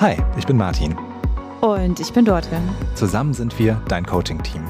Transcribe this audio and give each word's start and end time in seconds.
Hi, 0.00 0.16
ich 0.38 0.46
bin 0.46 0.56
Martin. 0.56 0.96
Und 1.60 2.00
ich 2.00 2.10
bin 2.10 2.24
Dorthin. 2.24 2.66
Zusammen 2.94 3.34
sind 3.34 3.58
wir 3.58 3.84
dein 3.86 4.06
Coaching-Team. 4.06 4.64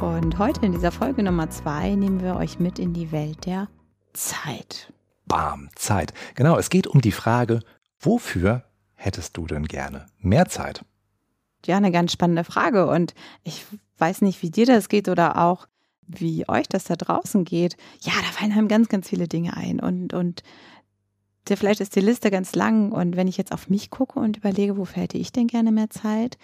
Und 0.00 0.38
heute 0.38 0.64
in 0.64 0.70
dieser 0.70 0.92
Folge 0.92 1.24
Nummer 1.24 1.50
zwei 1.50 1.96
nehmen 1.96 2.22
wir 2.22 2.36
euch 2.36 2.60
mit 2.60 2.78
in 2.78 2.92
die 2.92 3.10
Welt 3.10 3.44
der 3.44 3.66
Zeit. 4.12 4.92
Bam, 5.26 5.68
Zeit. 5.74 6.14
Genau, 6.36 6.56
es 6.58 6.70
geht 6.70 6.86
um 6.86 7.00
die 7.00 7.10
Frage, 7.10 7.58
wofür 7.98 8.62
hättest 8.94 9.36
du 9.36 9.48
denn 9.48 9.64
gerne 9.64 10.06
mehr 10.20 10.46
Zeit? 10.46 10.84
Ja, 11.66 11.76
eine 11.76 11.90
ganz 11.90 12.12
spannende 12.12 12.44
Frage. 12.44 12.86
Und 12.86 13.14
ich 13.42 13.66
weiß 13.98 14.22
nicht, 14.22 14.42
wie 14.42 14.50
dir 14.50 14.66
das 14.66 14.88
geht 14.88 15.08
oder 15.08 15.38
auch 15.38 15.66
wie 16.06 16.48
euch 16.48 16.68
das 16.68 16.84
da 16.84 16.94
draußen 16.94 17.44
geht. 17.44 17.76
Ja, 18.02 18.12
da 18.20 18.28
fallen 18.30 18.52
einem 18.52 18.68
ganz, 18.68 18.88
ganz 18.88 19.08
viele 19.08 19.26
Dinge 19.26 19.56
ein. 19.56 19.80
Und, 19.80 20.14
und 20.14 20.44
vielleicht 21.56 21.80
ist 21.80 21.96
die 21.96 22.00
Liste 22.00 22.30
ganz 22.30 22.54
lang 22.54 22.92
und 22.92 23.16
wenn 23.16 23.28
ich 23.28 23.36
jetzt 23.36 23.52
auf 23.52 23.68
mich 23.68 23.90
gucke 23.90 24.18
und 24.18 24.36
überlege, 24.36 24.76
wofür 24.76 25.02
hätte 25.02 25.18
ich 25.18 25.32
denn 25.32 25.46
gerne 25.46 25.72
mehr 25.72 25.90
Zeit, 25.90 26.38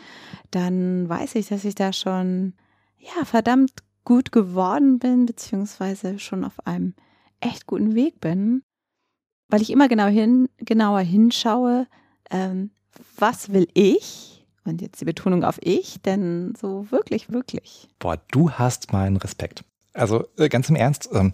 dann 0.50 1.08
weiß 1.08 1.34
ich, 1.34 1.48
dass 1.48 1.64
ich 1.64 1.74
da 1.74 1.92
schon 1.92 2.54
ja 2.98 3.24
verdammt 3.24 3.72
gut 4.04 4.32
geworden 4.32 4.98
bin, 4.98 5.26
beziehungsweise 5.26 6.18
schon 6.18 6.44
auf 6.44 6.66
einem 6.66 6.94
echt 7.40 7.66
guten 7.66 7.94
Weg 7.94 8.20
bin, 8.20 8.62
weil 9.48 9.62
ich 9.62 9.70
immer 9.70 9.88
genau 9.88 10.06
hin, 10.06 10.48
genauer 10.58 11.00
hinschaue, 11.00 11.86
ähm, 12.30 12.70
was 13.16 13.52
will 13.52 13.68
ich? 13.74 14.46
Und 14.64 14.80
jetzt 14.80 15.00
die 15.00 15.04
Betonung 15.04 15.44
auf 15.44 15.58
ich, 15.60 16.00
denn 16.00 16.54
so 16.58 16.90
wirklich, 16.90 17.30
wirklich. 17.30 17.88
Boah, 17.98 18.18
du 18.30 18.50
hast 18.52 18.92
meinen 18.92 19.18
Respekt. 19.18 19.62
Also 19.92 20.24
äh, 20.38 20.48
ganz 20.48 20.70
im 20.70 20.76
Ernst, 20.76 21.10
ähm, 21.12 21.32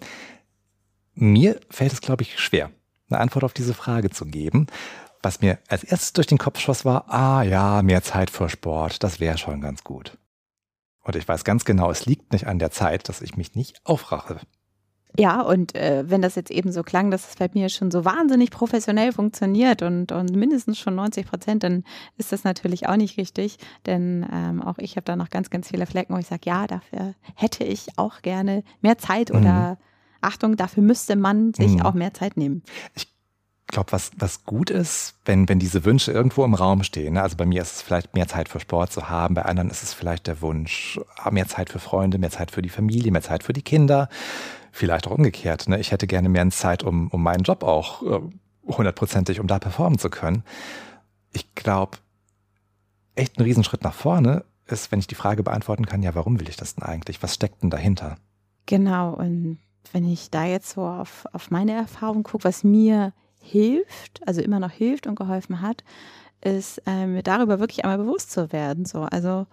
mir 1.13 1.59
fällt 1.69 1.93
es, 1.93 2.01
glaube 2.01 2.23
ich, 2.23 2.39
schwer 2.39 2.71
eine 3.11 3.21
Antwort 3.21 3.43
auf 3.43 3.53
diese 3.53 3.73
Frage 3.73 4.09
zu 4.09 4.25
geben. 4.25 4.67
Was 5.21 5.41
mir 5.41 5.59
als 5.67 5.83
erstes 5.83 6.13
durch 6.13 6.27
den 6.27 6.39
Kopf 6.39 6.59
schoss, 6.59 6.83
war, 6.83 7.11
ah 7.13 7.43
ja, 7.43 7.81
mehr 7.83 8.01
Zeit 8.01 8.31
für 8.31 8.49
Sport, 8.49 9.03
das 9.03 9.19
wäre 9.19 9.37
schon 9.37 9.61
ganz 9.61 9.83
gut. 9.83 10.17
Und 11.03 11.15
ich 11.15 11.27
weiß 11.27 11.43
ganz 11.43 11.65
genau, 11.65 11.91
es 11.91 12.05
liegt 12.05 12.31
nicht 12.31 12.47
an 12.47 12.59
der 12.59 12.71
Zeit, 12.71 13.09
dass 13.09 13.21
ich 13.21 13.37
mich 13.37 13.55
nicht 13.55 13.81
aufrache. 13.83 14.39
Ja, 15.17 15.41
und 15.41 15.75
äh, 15.75 16.09
wenn 16.09 16.21
das 16.21 16.35
jetzt 16.35 16.51
eben 16.51 16.71
so 16.71 16.83
klang, 16.83 17.11
dass 17.11 17.29
es 17.29 17.35
bei 17.35 17.49
mir 17.53 17.67
schon 17.67 17.91
so 17.91 18.05
wahnsinnig 18.05 18.49
professionell 18.49 19.11
funktioniert 19.11 19.81
und, 19.81 20.11
und 20.13 20.33
mindestens 20.33 20.79
schon 20.79 20.95
90 20.95 21.27
Prozent, 21.27 21.63
dann 21.63 21.83
ist 22.17 22.31
das 22.31 22.45
natürlich 22.45 22.87
auch 22.87 22.95
nicht 22.95 23.17
richtig. 23.17 23.57
Denn 23.85 24.25
ähm, 24.31 24.61
auch 24.61 24.77
ich 24.77 24.95
habe 24.95 25.03
da 25.03 25.17
noch 25.17 25.29
ganz, 25.29 25.49
ganz 25.49 25.67
viele 25.67 25.85
Flecken, 25.85 26.13
wo 26.13 26.17
ich 26.17 26.27
sage, 26.27 26.43
ja, 26.45 26.65
dafür 26.65 27.13
hätte 27.35 27.65
ich 27.65 27.87
auch 27.97 28.21
gerne 28.21 28.63
mehr 28.81 28.97
Zeit 28.97 29.31
oder 29.31 29.71
mhm. 29.71 29.77
Achtung, 30.21 30.57
dafür 30.57 30.83
müsste 30.83 31.15
man 31.15 31.53
sich 31.53 31.73
mhm. 31.73 31.81
auch 31.81 31.93
mehr 31.93 32.13
Zeit 32.13 32.37
nehmen. 32.37 32.63
Ich 32.95 33.07
glaube, 33.67 33.91
was, 33.91 34.11
was 34.17 34.43
gut 34.43 34.69
ist, 34.69 35.15
wenn, 35.25 35.47
wenn 35.49 35.59
diese 35.59 35.85
Wünsche 35.85 36.11
irgendwo 36.11 36.43
im 36.43 36.53
Raum 36.53 36.83
stehen. 36.83 37.13
Ne? 37.13 37.21
Also 37.21 37.37
bei 37.37 37.45
mir 37.45 37.61
ist 37.61 37.75
es 37.77 37.81
vielleicht 37.81 38.13
mehr 38.13 38.27
Zeit 38.27 38.49
für 38.49 38.59
Sport 38.59 38.91
zu 38.91 39.09
haben, 39.09 39.33
bei 39.33 39.43
anderen 39.43 39.69
ist 39.69 39.81
es 39.81 39.93
vielleicht 39.93 40.27
der 40.27 40.41
Wunsch, 40.41 40.99
ah, 41.17 41.31
mehr 41.31 41.47
Zeit 41.47 41.69
für 41.69 41.79
Freunde, 41.79 42.17
mehr 42.17 42.31
Zeit 42.31 42.51
für 42.51 42.61
die 42.61 42.69
Familie, 42.69 43.11
mehr 43.11 43.21
Zeit 43.21 43.43
für 43.43 43.53
die 43.53 43.61
Kinder. 43.61 44.09
Vielleicht 44.71 45.07
auch 45.07 45.11
umgekehrt. 45.11 45.67
Ne? 45.67 45.79
Ich 45.79 45.91
hätte 45.91 46.07
gerne 46.07 46.29
mehr 46.29 46.49
Zeit, 46.49 46.83
um, 46.83 47.07
um 47.09 47.23
meinen 47.23 47.43
Job 47.43 47.63
auch 47.63 48.03
äh, 48.03 48.19
hundertprozentig, 48.67 49.39
um 49.39 49.47
da 49.47 49.59
performen 49.59 49.99
zu 49.99 50.09
können. 50.09 50.43
Ich 51.33 51.55
glaube, 51.55 51.97
echt 53.15 53.37
ein 53.37 53.43
Riesenschritt 53.43 53.83
nach 53.83 53.93
vorne 53.93 54.43
ist, 54.65 54.91
wenn 54.91 54.99
ich 54.99 55.07
die 55.07 55.15
Frage 55.15 55.43
beantworten 55.43 55.85
kann, 55.85 56.03
ja, 56.03 56.15
warum 56.15 56.39
will 56.39 56.49
ich 56.49 56.55
das 56.55 56.75
denn 56.75 56.83
eigentlich? 56.83 57.21
Was 57.23 57.35
steckt 57.35 57.63
denn 57.63 57.69
dahinter? 57.69 58.17
Genau, 58.65 59.13
und 59.13 59.59
wenn 59.91 60.09
ich 60.09 60.29
da 60.29 60.45
jetzt 60.45 60.71
so 60.71 60.81
auf, 60.81 61.25
auf 61.33 61.51
meine 61.51 61.73
Erfahrung 61.73 62.23
gucke, 62.23 62.45
was 62.45 62.63
mir 62.63 63.13
hilft, 63.39 64.25
also 64.27 64.41
immer 64.41 64.59
noch 64.59 64.71
hilft 64.71 65.07
und 65.07 65.15
geholfen 65.15 65.61
hat, 65.61 65.83
ist 66.41 66.81
äh, 66.85 67.05
mir 67.05 67.23
darüber 67.23 67.59
wirklich 67.59 67.83
einmal 67.83 67.97
bewusst 67.97 68.31
zu 68.31 68.51
werden. 68.51 68.85
So, 68.85 69.01
also 69.01 69.47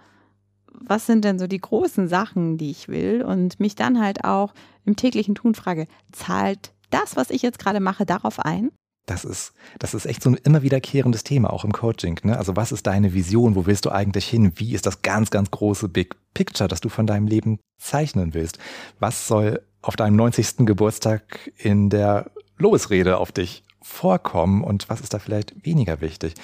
was 0.72 1.06
sind 1.06 1.24
denn 1.24 1.38
so 1.38 1.46
die 1.46 1.60
großen 1.60 2.08
Sachen, 2.08 2.56
die 2.56 2.70
ich 2.70 2.88
will? 2.88 3.22
Und 3.22 3.60
mich 3.60 3.74
dann 3.74 4.00
halt 4.00 4.24
auch 4.24 4.54
im 4.84 4.96
täglichen 4.96 5.34
Tun 5.34 5.54
frage, 5.54 5.86
zahlt 6.12 6.72
das, 6.90 7.16
was 7.16 7.30
ich 7.30 7.42
jetzt 7.42 7.58
gerade 7.58 7.80
mache, 7.80 8.06
darauf 8.06 8.40
ein? 8.40 8.70
Das 9.06 9.24
ist, 9.24 9.54
das 9.78 9.94
ist 9.94 10.04
echt 10.04 10.22
so 10.22 10.30
ein 10.30 10.38
immer 10.44 10.62
wiederkehrendes 10.62 11.24
Thema, 11.24 11.50
auch 11.50 11.64
im 11.64 11.72
Coaching. 11.72 12.20
Ne? 12.24 12.36
Also 12.36 12.56
was 12.56 12.72
ist 12.72 12.86
deine 12.86 13.14
Vision? 13.14 13.54
Wo 13.54 13.64
willst 13.64 13.86
du 13.86 13.90
eigentlich 13.90 14.28
hin? 14.28 14.52
Wie 14.56 14.74
ist 14.74 14.84
das 14.84 15.00
ganz, 15.00 15.30
ganz 15.30 15.50
große 15.50 15.88
Big 15.88 16.14
Picture, 16.34 16.68
das 16.68 16.80
du 16.80 16.90
von 16.90 17.06
deinem 17.06 17.26
Leben 17.26 17.58
zeichnen 17.80 18.34
willst? 18.34 18.58
Was 18.98 19.26
soll 19.26 19.62
auf 19.82 19.96
deinem 19.96 20.16
90. 20.16 20.66
Geburtstag 20.66 21.52
in 21.56 21.90
der 21.90 22.30
Lobesrede 22.58 23.18
auf 23.18 23.32
dich 23.32 23.62
vorkommen 23.80 24.64
und 24.64 24.88
was 24.88 25.00
ist 25.00 25.14
da 25.14 25.18
vielleicht 25.18 25.64
weniger 25.64 26.00
wichtig? 26.00 26.34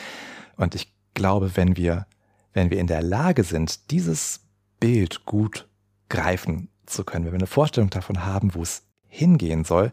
Und 0.56 0.74
ich 0.74 0.92
glaube, 1.14 1.56
wenn 1.56 1.76
wir, 1.76 2.06
wenn 2.52 2.70
wir 2.70 2.78
in 2.78 2.86
der 2.86 3.02
Lage 3.02 3.44
sind, 3.44 3.90
dieses 3.90 4.40
Bild 4.80 5.24
gut 5.24 5.66
greifen 6.08 6.68
zu 6.86 7.04
können, 7.04 7.24
wenn 7.24 7.32
wir 7.32 7.38
eine 7.38 7.46
Vorstellung 7.46 7.90
davon 7.90 8.24
haben, 8.24 8.54
wo 8.54 8.62
es 8.62 8.82
hingehen 9.08 9.64
soll, 9.64 9.92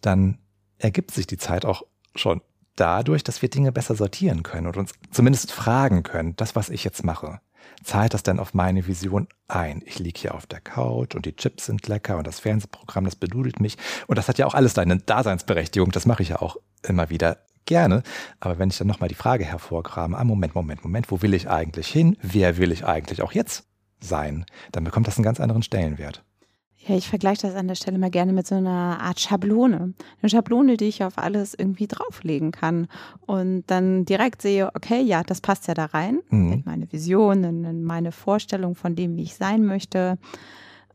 dann 0.00 0.38
ergibt 0.78 1.12
sich 1.12 1.26
die 1.26 1.38
Zeit 1.38 1.64
auch 1.64 1.84
schon 2.14 2.40
dadurch, 2.76 3.22
dass 3.22 3.42
wir 3.42 3.48
Dinge 3.48 3.72
besser 3.72 3.94
sortieren 3.94 4.42
können 4.42 4.66
und 4.66 4.76
uns 4.76 4.92
zumindest 5.10 5.52
fragen 5.52 6.02
können, 6.02 6.36
das, 6.36 6.56
was 6.56 6.70
ich 6.70 6.84
jetzt 6.84 7.04
mache, 7.04 7.40
zahlt 7.82 8.14
das 8.14 8.22
denn 8.22 8.38
auf 8.38 8.54
meine 8.54 8.86
Vision 8.86 9.28
ein? 9.48 9.82
Ich 9.86 9.98
liege 9.98 10.20
hier 10.20 10.34
auf 10.34 10.46
der 10.46 10.60
Couch 10.60 11.14
und 11.14 11.26
die 11.26 11.36
Chips 11.36 11.66
sind 11.66 11.86
lecker 11.88 12.18
und 12.18 12.26
das 12.26 12.40
Fernsehprogramm, 12.40 13.04
das 13.04 13.16
bedudelt 13.16 13.60
mich. 13.60 13.76
Und 14.06 14.16
das 14.16 14.28
hat 14.28 14.38
ja 14.38 14.46
auch 14.46 14.54
alles 14.54 14.74
deine 14.74 14.98
Daseinsberechtigung, 14.98 15.90
das 15.90 16.06
mache 16.06 16.22
ich 16.22 16.30
ja 16.30 16.42
auch 16.42 16.56
immer 16.82 17.10
wieder 17.10 17.38
gerne. 17.66 18.02
Aber 18.40 18.58
wenn 18.58 18.70
ich 18.70 18.78
dann 18.78 18.86
nochmal 18.86 19.08
die 19.08 19.14
Frage 19.14 19.44
hervorkrame, 19.44 20.16
ah, 20.16 20.24
Moment, 20.24 20.54
Moment, 20.54 20.84
Moment, 20.84 21.10
wo 21.10 21.22
will 21.22 21.34
ich 21.34 21.48
eigentlich 21.48 21.88
hin? 21.88 22.16
Wer 22.22 22.56
will 22.58 22.72
ich 22.72 22.84
eigentlich 22.84 23.22
auch 23.22 23.32
jetzt 23.32 23.64
sein? 24.00 24.44
Dann 24.72 24.84
bekommt 24.84 25.06
das 25.06 25.16
einen 25.16 25.24
ganz 25.24 25.40
anderen 25.40 25.62
Stellenwert. 25.62 26.22
Ja, 26.86 26.96
ich 26.96 27.08
vergleiche 27.08 27.46
das 27.46 27.54
an 27.54 27.66
der 27.66 27.76
Stelle 27.76 27.98
mal 27.98 28.10
gerne 28.10 28.32
mit 28.32 28.46
so 28.46 28.56
einer 28.56 29.00
Art 29.00 29.18
Schablone. 29.18 29.94
Eine 30.20 30.30
Schablone, 30.30 30.76
die 30.76 30.86
ich 30.86 31.02
auf 31.02 31.16
alles 31.16 31.54
irgendwie 31.54 31.86
drauflegen 31.86 32.52
kann 32.52 32.88
und 33.26 33.64
dann 33.68 34.04
direkt 34.04 34.42
sehe, 34.42 34.70
okay, 34.74 35.00
ja, 35.00 35.22
das 35.22 35.40
passt 35.40 35.66
ja 35.66 35.72
da 35.72 35.86
rein. 35.86 36.20
Mhm. 36.28 36.52
In 36.52 36.62
meine 36.66 36.92
Vision, 36.92 37.42
in 37.42 37.84
meine 37.84 38.12
Vorstellung 38.12 38.74
von 38.74 38.96
dem, 38.96 39.16
wie 39.16 39.22
ich 39.22 39.34
sein 39.36 39.64
möchte. 39.64 40.18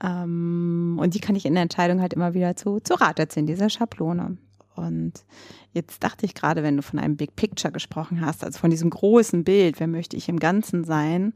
Ähm, 0.03 0.97
und 1.01 1.15
die 1.15 1.19
kann 1.19 1.35
ich 1.35 1.45
in 1.45 1.55
der 1.55 1.63
Entscheidung 1.63 2.01
halt 2.01 2.13
immer 2.13 2.35
wieder 2.35 2.55
zu, 2.55 2.79
zu 2.79 2.93
Rate 2.93 3.27
ziehen, 3.27 3.47
diese 3.47 3.69
Schablone. 3.69 4.37
Und 4.75 5.25
jetzt 5.73 6.03
dachte 6.03 6.25
ich 6.25 6.35
gerade, 6.35 6.61
wenn 6.61 6.77
du 6.77 6.83
von 6.83 6.99
einem 6.99 7.17
Big 7.17 7.35
Picture 7.35 7.71
gesprochen 7.71 8.21
hast, 8.23 8.43
also 8.43 8.59
von 8.59 8.69
diesem 8.69 8.91
großen 8.91 9.43
Bild, 9.43 9.79
wer 9.79 9.87
möchte 9.87 10.15
ich 10.15 10.29
im 10.29 10.39
Ganzen 10.39 10.83
sein, 10.83 11.33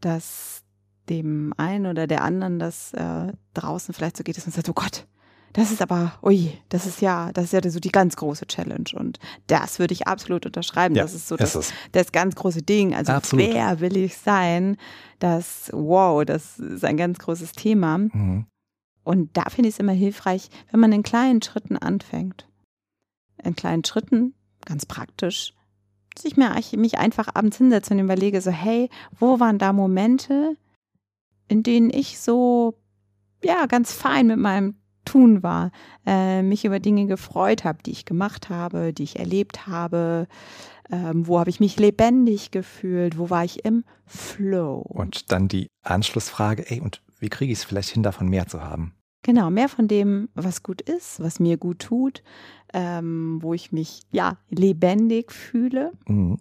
dass 0.00 0.62
dem 1.08 1.52
einen 1.56 1.86
oder 1.86 2.06
der 2.06 2.22
anderen 2.22 2.58
das 2.58 2.92
äh, 2.94 3.32
draußen 3.54 3.94
vielleicht 3.94 4.16
so 4.16 4.24
geht, 4.24 4.36
dass 4.36 4.46
man 4.46 4.52
sagt, 4.52 4.68
oh 4.68 4.74
Gott, 4.74 5.06
das 5.52 5.72
ist 5.72 5.80
aber, 5.82 6.12
ui, 6.22 6.52
das 6.68 6.86
ist 6.86 7.00
ja, 7.00 7.32
das 7.32 7.46
ist 7.46 7.52
ja 7.52 7.70
so 7.70 7.80
die 7.80 7.90
ganz 7.90 8.16
große 8.16 8.46
Challenge 8.46 8.90
und 8.94 9.18
das 9.46 9.78
würde 9.78 9.94
ich 9.94 10.06
absolut 10.06 10.46
unterschreiben. 10.46 10.94
Ja, 10.94 11.02
das 11.02 11.14
ist 11.14 11.28
so 11.28 11.36
das, 11.36 11.54
ist 11.54 11.72
das 11.92 12.12
ganz 12.12 12.34
große 12.34 12.62
Ding. 12.62 12.94
Also 12.94 13.12
absolut. 13.12 13.48
wer 13.48 13.80
will 13.80 13.96
ich 13.96 14.16
sein? 14.18 14.76
Das, 15.18 15.70
wow, 15.72 16.24
das 16.24 16.58
ist 16.58 16.84
ein 16.84 16.96
ganz 16.96 17.18
großes 17.18 17.52
Thema. 17.52 17.98
Mhm. 17.98 18.46
Und 19.04 19.36
da 19.36 19.44
finde 19.44 19.68
ich 19.68 19.76
es 19.76 19.80
immer 19.80 19.92
hilfreich, 19.92 20.50
wenn 20.70 20.80
man 20.80 20.92
in 20.92 21.02
kleinen 21.02 21.40
Schritten 21.40 21.78
anfängt. 21.78 22.46
In 23.42 23.56
kleinen 23.56 23.84
Schritten, 23.84 24.34
ganz 24.66 24.84
praktisch, 24.84 25.54
sich 26.18 26.36
mir, 26.36 26.54
mich 26.76 26.98
einfach 26.98 27.28
abends 27.34 27.56
hinsetze 27.56 27.94
und 27.94 28.00
überlege 28.00 28.40
so, 28.40 28.50
hey, 28.50 28.90
wo 29.18 29.40
waren 29.40 29.58
da 29.58 29.72
Momente, 29.72 30.56
in 31.48 31.62
denen 31.62 31.90
ich 31.90 32.18
so, 32.18 32.78
ja, 33.42 33.66
ganz 33.66 33.92
fein 33.92 34.26
mit 34.26 34.38
meinem 34.38 34.76
Tun 35.04 35.42
war, 35.42 35.70
äh, 36.06 36.42
mich 36.42 36.64
über 36.64 36.80
Dinge 36.80 37.06
gefreut 37.06 37.64
habe, 37.64 37.82
die 37.82 37.92
ich 37.92 38.04
gemacht 38.04 38.50
habe, 38.50 38.92
die 38.92 39.04
ich 39.04 39.18
erlebt 39.18 39.66
habe, 39.66 40.26
ähm, 40.90 41.26
wo 41.26 41.38
habe 41.38 41.50
ich 41.50 41.60
mich 41.60 41.78
lebendig 41.78 42.50
gefühlt, 42.50 43.18
wo 43.18 43.30
war 43.30 43.44
ich 43.44 43.64
im 43.64 43.84
Flow. 44.06 44.78
Und 44.80 45.32
dann 45.32 45.48
die 45.48 45.68
Anschlussfrage, 45.82 46.70
ey, 46.70 46.80
und 46.80 47.02
wie 47.18 47.28
kriege 47.28 47.52
ich 47.52 47.60
es 47.60 47.64
vielleicht 47.64 47.90
hin, 47.90 48.02
davon 48.02 48.28
mehr 48.28 48.46
zu 48.46 48.62
haben? 48.62 48.94
Genau, 49.22 49.50
mehr 49.50 49.68
von 49.68 49.88
dem, 49.88 50.28
was 50.34 50.62
gut 50.62 50.80
ist, 50.80 51.20
was 51.20 51.40
mir 51.40 51.56
gut 51.56 51.80
tut, 51.80 52.22
ähm, 52.72 53.38
wo 53.42 53.52
ich 53.52 53.72
mich 53.72 54.02
ja 54.10 54.38
lebendig 54.48 55.32
fühle. 55.32 55.92
Mhm. 56.06 56.38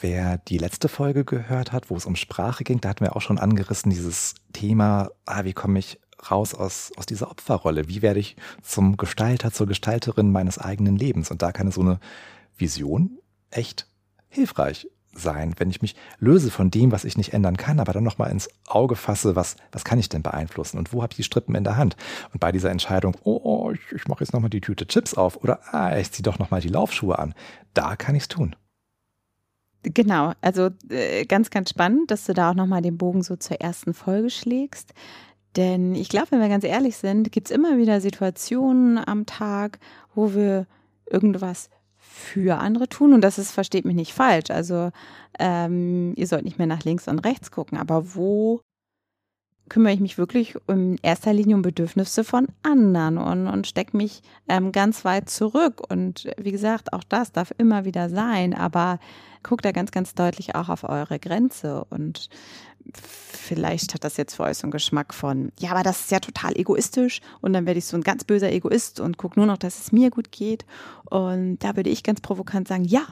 Wer 0.00 0.38
die 0.38 0.58
letzte 0.58 0.88
Folge 0.88 1.24
gehört 1.24 1.72
hat, 1.72 1.90
wo 1.90 1.96
es 1.96 2.06
um 2.06 2.16
Sprache 2.16 2.64
ging, 2.64 2.80
da 2.80 2.88
hatten 2.88 3.04
wir 3.04 3.14
auch 3.14 3.20
schon 3.20 3.38
angerissen, 3.38 3.90
dieses 3.90 4.34
Thema, 4.52 5.10
ah, 5.26 5.44
wie 5.44 5.52
komme 5.52 5.78
ich 5.78 6.00
raus 6.30 6.54
aus, 6.54 6.92
aus 6.96 7.06
dieser 7.06 7.30
Opferrolle? 7.30 7.88
Wie 7.88 8.02
werde 8.02 8.20
ich 8.20 8.36
zum 8.62 8.96
Gestalter, 8.96 9.52
zur 9.52 9.66
Gestalterin 9.66 10.30
meines 10.32 10.58
eigenen 10.58 10.96
Lebens? 10.96 11.30
Und 11.30 11.42
da 11.42 11.52
kann 11.52 11.70
so 11.70 11.80
eine 11.80 12.00
Vision 12.56 13.18
echt 13.50 13.86
hilfreich 14.28 14.88
sein, 15.14 15.54
wenn 15.58 15.70
ich 15.70 15.82
mich 15.82 15.94
löse 16.18 16.50
von 16.50 16.70
dem, 16.70 16.90
was 16.90 17.04
ich 17.04 17.16
nicht 17.16 17.34
ändern 17.34 17.56
kann, 17.56 17.80
aber 17.80 17.92
dann 17.92 18.04
nochmal 18.04 18.30
ins 18.30 18.48
Auge 18.66 18.96
fasse, 18.96 19.36
was, 19.36 19.56
was 19.70 19.84
kann 19.84 19.98
ich 19.98 20.08
denn 20.08 20.22
beeinflussen 20.22 20.78
und 20.78 20.92
wo 20.92 21.02
habe 21.02 21.12
ich 21.12 21.16
die 21.16 21.22
Strippen 21.22 21.54
in 21.54 21.64
der 21.64 21.76
Hand? 21.76 21.96
Und 22.32 22.40
bei 22.40 22.50
dieser 22.50 22.70
Entscheidung, 22.70 23.16
oh, 23.24 23.40
oh 23.42 23.72
ich, 23.72 23.80
ich 23.94 24.08
mache 24.08 24.24
jetzt 24.24 24.32
nochmal 24.32 24.50
die 24.50 24.62
Tüte 24.62 24.86
Chips 24.86 25.14
auf 25.14 25.36
oder 25.36 25.60
ah, 25.74 25.96
ich 25.98 26.10
ziehe 26.12 26.22
doch 26.22 26.38
nochmal 26.38 26.62
die 26.62 26.68
Laufschuhe 26.68 27.18
an, 27.18 27.34
da 27.74 27.96
kann 27.96 28.14
ich 28.14 28.22
es 28.22 28.28
tun. 28.28 28.56
Genau, 29.82 30.32
also 30.40 30.70
äh, 30.90 31.24
ganz, 31.24 31.50
ganz 31.50 31.70
spannend, 31.70 32.10
dass 32.10 32.24
du 32.26 32.34
da 32.34 32.50
auch 32.50 32.54
nochmal 32.54 32.82
den 32.82 32.98
Bogen 32.98 33.22
so 33.22 33.36
zur 33.36 33.60
ersten 33.60 33.94
Folge 33.94 34.30
schlägst. 34.30 34.94
Denn 35.56 35.94
ich 35.94 36.08
glaube, 36.08 36.28
wenn 36.30 36.40
wir 36.40 36.48
ganz 36.48 36.64
ehrlich 36.64 36.96
sind, 36.96 37.32
gibt 37.32 37.48
es 37.48 37.56
immer 37.56 37.76
wieder 37.76 38.00
Situationen 38.00 38.98
am 38.98 39.26
Tag, 39.26 39.80
wo 40.14 40.34
wir 40.34 40.66
irgendwas 41.10 41.68
für 41.98 42.58
andere 42.58 42.88
tun. 42.88 43.12
Und 43.12 43.22
das 43.22 43.38
ist, 43.38 43.50
versteht 43.50 43.84
mich 43.84 43.96
nicht 43.96 44.14
falsch. 44.14 44.50
Also 44.50 44.90
ähm, 45.38 46.14
ihr 46.16 46.26
sollt 46.26 46.44
nicht 46.44 46.58
mehr 46.58 46.66
nach 46.66 46.84
links 46.84 47.08
und 47.08 47.18
rechts 47.18 47.50
gucken, 47.50 47.76
aber 47.76 48.14
wo 48.14 48.60
kümmere 49.72 49.94
ich 49.94 50.00
mich 50.00 50.18
wirklich 50.18 50.54
in 50.68 50.98
erster 51.00 51.32
Linie 51.32 51.56
um 51.56 51.62
Bedürfnisse 51.62 52.24
von 52.24 52.46
anderen 52.62 53.16
und, 53.16 53.46
und 53.46 53.66
stecke 53.66 53.96
mich 53.96 54.20
ähm, 54.46 54.70
ganz 54.70 55.02
weit 55.06 55.30
zurück. 55.30 55.80
Und 55.88 56.30
wie 56.36 56.52
gesagt, 56.52 56.92
auch 56.92 57.02
das 57.04 57.32
darf 57.32 57.54
immer 57.56 57.86
wieder 57.86 58.10
sein, 58.10 58.52
aber 58.52 58.98
guckt 59.42 59.64
da 59.64 59.72
ganz, 59.72 59.90
ganz 59.90 60.14
deutlich 60.14 60.54
auch 60.56 60.68
auf 60.68 60.84
eure 60.84 61.18
Grenze 61.18 61.86
und 61.88 62.28
vielleicht 62.92 63.94
hat 63.94 64.04
das 64.04 64.18
jetzt 64.18 64.34
für 64.34 64.42
euch 64.42 64.58
so 64.58 64.64
einen 64.64 64.72
Geschmack 64.72 65.14
von, 65.14 65.52
ja, 65.58 65.70
aber 65.70 65.82
das 65.82 66.00
ist 66.00 66.10
ja 66.10 66.20
total 66.20 66.54
egoistisch 66.54 67.22
und 67.40 67.54
dann 67.54 67.64
werde 67.64 67.78
ich 67.78 67.86
so 67.86 67.96
ein 67.96 68.02
ganz 68.02 68.24
böser 68.24 68.52
Egoist 68.52 69.00
und 69.00 69.16
gucke 69.16 69.40
nur 69.40 69.46
noch, 69.46 69.56
dass 69.56 69.80
es 69.80 69.90
mir 69.90 70.10
gut 70.10 70.32
geht. 70.32 70.66
Und 71.08 71.60
da 71.60 71.76
würde 71.76 71.88
ich 71.88 72.02
ganz 72.02 72.20
provokant 72.20 72.68
sagen, 72.68 72.84
ja, 72.84 73.06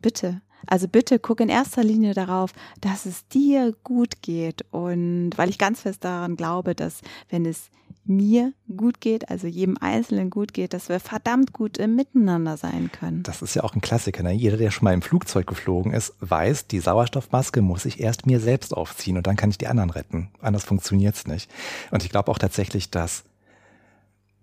bitte. 0.00 0.40
Also 0.66 0.88
bitte 0.88 1.18
guck 1.18 1.40
in 1.40 1.48
erster 1.48 1.84
Linie 1.84 2.14
darauf, 2.14 2.52
dass 2.80 3.06
es 3.06 3.28
dir 3.28 3.74
gut 3.84 4.22
geht. 4.22 4.64
Und 4.70 5.32
weil 5.36 5.50
ich 5.50 5.58
ganz 5.58 5.82
fest 5.82 6.04
daran 6.04 6.36
glaube, 6.36 6.74
dass 6.74 7.02
wenn 7.28 7.46
es 7.46 7.70
mir 8.08 8.52
gut 8.76 9.00
geht, 9.00 9.30
also 9.30 9.46
jedem 9.46 9.76
Einzelnen 9.78 10.30
gut 10.30 10.54
geht, 10.54 10.74
dass 10.74 10.88
wir 10.88 11.00
verdammt 11.00 11.52
gut 11.52 11.78
im 11.78 11.96
Miteinander 11.96 12.56
sein 12.56 12.90
können. 12.92 13.22
Das 13.22 13.42
ist 13.42 13.54
ja 13.54 13.64
auch 13.64 13.74
ein 13.74 13.80
Klassiker. 13.80 14.22
Ne? 14.22 14.32
Jeder, 14.32 14.56
der 14.56 14.70
schon 14.70 14.84
mal 14.84 14.94
im 14.94 15.02
Flugzeug 15.02 15.46
geflogen 15.46 15.92
ist, 15.92 16.14
weiß, 16.20 16.68
die 16.68 16.80
Sauerstoffmaske 16.80 17.62
muss 17.62 17.84
ich 17.84 18.00
erst 18.00 18.26
mir 18.26 18.40
selbst 18.40 18.76
aufziehen 18.76 19.16
und 19.16 19.26
dann 19.26 19.36
kann 19.36 19.50
ich 19.50 19.58
die 19.58 19.66
anderen 19.66 19.90
retten. 19.90 20.28
Anders 20.40 20.64
funktioniert 20.64 21.16
es 21.16 21.26
nicht. 21.26 21.50
Und 21.90 22.04
ich 22.04 22.10
glaube 22.10 22.30
auch 22.30 22.38
tatsächlich, 22.38 22.90
dass, 22.90 23.24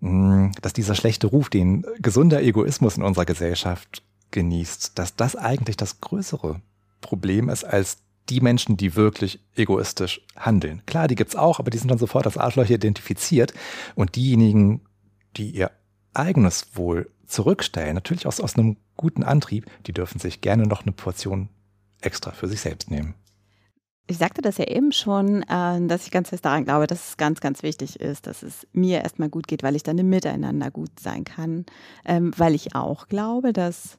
mh, 0.00 0.52
dass 0.60 0.72
dieser 0.72 0.94
schlechte 0.94 1.26
Ruf, 1.26 1.48
den 1.48 1.86
gesunder 2.00 2.42
Egoismus 2.42 2.96
in 2.96 3.02
unserer 3.02 3.24
Gesellschaft 3.24 4.02
genießt, 4.34 4.98
dass 4.98 5.16
das 5.16 5.36
eigentlich 5.36 5.76
das 5.78 6.00
größere 6.00 6.60
Problem 7.00 7.48
ist 7.48 7.64
als 7.64 7.98
die 8.28 8.40
Menschen, 8.40 8.76
die 8.76 8.96
wirklich 8.96 9.40
egoistisch 9.54 10.20
handeln. 10.36 10.82
Klar, 10.86 11.08
die 11.08 11.14
gibt's 11.14 11.36
auch, 11.36 11.58
aber 11.58 11.70
die 11.70 11.78
sind 11.78 11.90
dann 11.90 11.98
sofort 11.98 12.26
als 12.26 12.36
Arschlöcher 12.36 12.74
identifiziert. 12.74 13.54
Und 13.94 14.16
diejenigen, 14.16 14.82
die 15.36 15.50
ihr 15.50 15.70
eigenes 16.14 16.76
Wohl 16.76 17.10
zurückstellen, 17.26 17.94
natürlich 17.94 18.26
aus, 18.26 18.40
aus 18.40 18.56
einem 18.56 18.76
guten 18.96 19.22
Antrieb, 19.22 19.66
die 19.86 19.92
dürfen 19.92 20.18
sich 20.18 20.40
gerne 20.40 20.64
noch 20.64 20.82
eine 20.82 20.92
Portion 20.92 21.48
extra 22.00 22.32
für 22.32 22.48
sich 22.48 22.60
selbst 22.60 22.90
nehmen. 22.90 23.14
Ich 24.06 24.18
sagte 24.18 24.42
das 24.42 24.58
ja 24.58 24.66
eben 24.66 24.92
schon, 24.92 25.42
äh, 25.42 25.86
dass 25.86 26.04
ich 26.04 26.10
ganz 26.10 26.28
fest 26.28 26.44
daran 26.44 26.64
glaube, 26.64 26.86
dass 26.86 27.10
es 27.10 27.16
ganz, 27.16 27.40
ganz 27.40 27.62
wichtig 27.62 28.00
ist, 28.00 28.26
dass 28.26 28.42
es 28.42 28.66
mir 28.72 29.02
erstmal 29.02 29.30
gut 29.30 29.46
geht, 29.46 29.62
weil 29.62 29.76
ich 29.76 29.82
dann 29.82 29.96
im 29.96 30.10
Miteinander 30.10 30.70
gut 30.70 31.00
sein 31.00 31.24
kann. 31.24 31.64
Ähm, 32.04 32.32
weil 32.36 32.54
ich 32.54 32.74
auch 32.74 33.08
glaube, 33.08 33.54
dass 33.54 33.98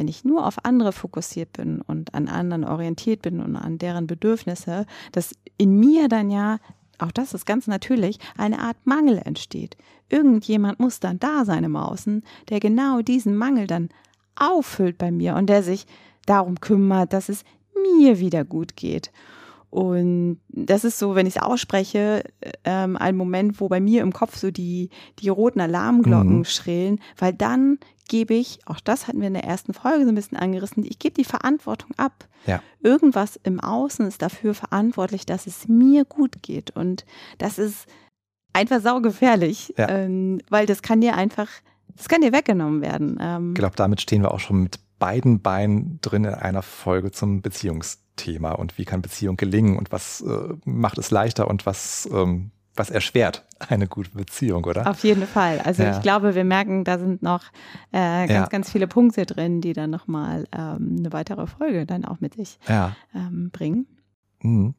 wenn 0.00 0.08
ich 0.08 0.24
nur 0.24 0.46
auf 0.46 0.64
andere 0.64 0.92
fokussiert 0.92 1.52
bin 1.52 1.82
und 1.82 2.14
an 2.14 2.26
anderen 2.26 2.64
orientiert 2.64 3.20
bin 3.20 3.38
und 3.38 3.54
an 3.54 3.76
deren 3.76 4.06
Bedürfnisse, 4.06 4.86
dass 5.12 5.34
in 5.58 5.78
mir 5.78 6.08
dann 6.08 6.30
ja, 6.30 6.56
auch 6.98 7.12
das 7.12 7.34
ist 7.34 7.44
ganz 7.44 7.66
natürlich, 7.66 8.18
eine 8.38 8.60
Art 8.60 8.78
Mangel 8.84 9.20
entsteht. 9.22 9.76
Irgendjemand 10.08 10.80
muss 10.80 11.00
dann 11.00 11.18
da 11.18 11.44
sein 11.44 11.64
im 11.64 11.76
Außen, 11.76 12.22
der 12.48 12.60
genau 12.60 13.02
diesen 13.02 13.36
Mangel 13.36 13.66
dann 13.66 13.90
auffüllt 14.36 14.96
bei 14.96 15.10
mir 15.10 15.34
und 15.34 15.50
der 15.50 15.62
sich 15.62 15.84
darum 16.24 16.58
kümmert, 16.62 17.12
dass 17.12 17.28
es 17.28 17.44
mir 17.98 18.18
wieder 18.20 18.46
gut 18.46 18.76
geht. 18.76 19.12
Und 19.70 20.40
das 20.48 20.84
ist 20.84 20.98
so, 20.98 21.14
wenn 21.14 21.26
ich 21.26 21.36
es 21.36 21.42
ausspreche, 21.42 22.24
ähm, 22.64 22.96
ein 22.96 23.16
Moment, 23.16 23.60
wo 23.60 23.68
bei 23.68 23.80
mir 23.80 24.02
im 24.02 24.12
Kopf 24.12 24.36
so 24.36 24.50
die, 24.50 24.90
die 25.20 25.28
roten 25.28 25.60
Alarmglocken 25.60 26.38
mhm. 26.38 26.44
schrillen, 26.44 27.00
weil 27.16 27.32
dann 27.32 27.78
gebe 28.08 28.34
ich, 28.34 28.58
auch 28.66 28.80
das 28.80 29.06
hatten 29.06 29.20
wir 29.20 29.28
in 29.28 29.34
der 29.34 29.44
ersten 29.44 29.72
Folge 29.72 30.04
so 30.04 30.08
ein 30.10 30.16
bisschen 30.16 30.36
angerissen, 30.36 30.84
ich 30.84 30.98
gebe 30.98 31.14
die 31.14 31.24
Verantwortung 31.24 31.92
ab. 31.96 32.26
Ja. 32.46 32.60
Irgendwas 32.82 33.38
im 33.44 33.60
Außen 33.60 34.06
ist 34.06 34.20
dafür 34.20 34.54
verantwortlich, 34.54 35.24
dass 35.24 35.46
es 35.46 35.68
mir 35.68 36.04
gut 36.04 36.42
geht. 36.42 36.74
Und 36.74 37.04
das 37.38 37.60
ist 37.60 37.86
einfach 38.52 38.80
saugefährlich, 38.80 39.74
ja. 39.78 39.88
ähm, 39.88 40.40
weil 40.50 40.66
das 40.66 40.82
kann 40.82 41.00
dir 41.00 41.14
einfach, 41.14 41.48
das 41.94 42.08
kann 42.08 42.22
dir 42.22 42.32
weggenommen 42.32 42.82
werden. 42.82 43.18
Ähm, 43.20 43.50
ich 43.50 43.60
glaube, 43.60 43.76
damit 43.76 44.00
stehen 44.00 44.22
wir 44.22 44.32
auch 44.32 44.40
schon 44.40 44.64
mit 44.64 44.80
beiden 45.00 45.42
Beinen 45.42 45.98
drin 46.02 46.24
in 46.24 46.34
einer 46.34 46.62
Folge 46.62 47.10
zum 47.10 47.42
Beziehungsthema 47.42 48.52
und 48.52 48.78
wie 48.78 48.84
kann 48.84 49.02
Beziehung 49.02 49.36
gelingen 49.36 49.76
und 49.76 49.90
was 49.90 50.20
äh, 50.20 50.54
macht 50.64 50.98
es 50.98 51.10
leichter 51.10 51.48
und 51.48 51.66
was 51.66 52.08
ähm, 52.12 52.52
was 52.76 52.90
erschwert 52.90 53.44
eine 53.58 53.88
gute 53.88 54.10
Beziehung, 54.10 54.64
oder? 54.64 54.88
Auf 54.88 55.02
jeden 55.02 55.26
Fall. 55.26 55.60
Also 55.60 55.82
ja. 55.82 55.96
ich 55.96 56.02
glaube, 56.02 56.34
wir 56.34 56.44
merken, 56.44 56.84
da 56.84 56.98
sind 56.98 57.22
noch 57.22 57.44
äh, 57.92 58.26
ganz, 58.26 58.30
ja. 58.30 58.46
ganz 58.46 58.70
viele 58.70 58.86
Punkte 58.86 59.26
drin, 59.26 59.60
die 59.60 59.72
dann 59.72 59.90
nochmal 59.90 60.46
ähm, 60.52 60.96
eine 60.98 61.12
weitere 61.12 61.46
Folge 61.46 61.84
dann 61.84 62.04
auch 62.04 62.20
mit 62.20 62.34
sich 62.34 62.58
ja. 62.68 62.96
ähm, 63.14 63.50
bringen. 63.50 63.86
Mhm. 64.40 64.74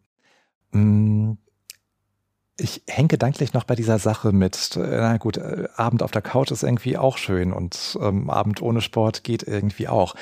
Ich 2.64 2.84
hänge 2.88 3.08
gedanklich 3.08 3.54
noch 3.54 3.64
bei 3.64 3.74
dieser 3.74 3.98
Sache 3.98 4.32
mit, 4.32 4.78
na 4.78 5.18
gut, 5.18 5.38
äh, 5.38 5.68
Abend 5.76 6.04
auf 6.04 6.12
der 6.12 6.22
Couch 6.22 6.52
ist 6.52 6.62
irgendwie 6.62 6.96
auch 6.96 7.18
schön 7.18 7.54
und 7.54 7.98
ähm, 8.00 8.30
Abend 8.30 8.62
ohne 8.62 8.82
Sport 8.82 9.24
geht 9.24 9.42
irgendwie 9.42 9.88
auch. 9.88 10.14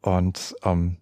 Und 0.00 0.54
ähm, 0.62 0.98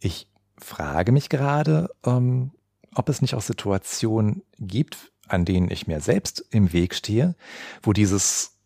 ich 0.00 0.28
frage 0.56 1.12
mich 1.12 1.28
gerade, 1.28 1.90
ähm, 2.06 2.52
ob 2.94 3.10
es 3.10 3.20
nicht 3.20 3.34
auch 3.34 3.42
Situationen 3.42 4.42
gibt, 4.58 5.12
an 5.28 5.44
denen 5.44 5.70
ich 5.70 5.86
mir 5.86 6.00
selbst 6.00 6.42
im 6.50 6.72
Weg 6.72 6.94
stehe, 6.94 7.36
wo 7.82 7.92
dieses, 7.92 8.56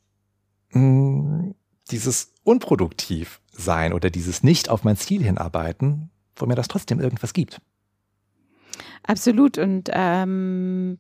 mh, 0.71 0.81
mm, 0.81 1.55
dieses 1.91 2.35
unproduktiv 2.45 3.41
sein 3.51 3.93
oder 3.93 4.11
dieses 4.11 4.45
nicht 4.45 4.69
auf 4.69 4.85
mein 4.85 4.97
Ziel 4.97 5.25
hinarbeiten, 5.25 6.11
wo 6.37 6.47
mir 6.47 6.55
das 6.55 6.69
trotzdem 6.69 7.01
irgendwas 7.01 7.33
gibt. 7.33 7.61
Absolut. 9.07 9.59
Und 9.59 9.91
ähm, 9.93 10.99